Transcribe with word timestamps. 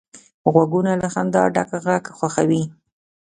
غوږونه 0.51 0.91
له 1.01 1.07
خندا 1.13 1.43
ډک 1.55 1.69
غږ 1.85 2.03
خوښوي 2.17 2.63